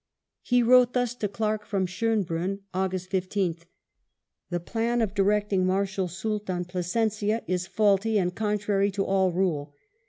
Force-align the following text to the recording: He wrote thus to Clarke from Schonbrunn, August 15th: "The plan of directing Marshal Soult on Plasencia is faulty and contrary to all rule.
He 0.41 0.63
wrote 0.63 0.93
thus 0.93 1.13
to 1.13 1.27
Clarke 1.27 1.63
from 1.63 1.85
Schonbrunn, 1.85 2.61
August 2.73 3.11
15th: 3.11 3.65
"The 4.49 4.59
plan 4.59 4.99
of 4.99 5.13
directing 5.13 5.63
Marshal 5.63 6.07
Soult 6.07 6.49
on 6.49 6.65
Plasencia 6.65 7.43
is 7.45 7.67
faulty 7.67 8.17
and 8.17 8.33
contrary 8.33 8.89
to 8.89 9.05
all 9.05 9.31
rule. 9.31 9.75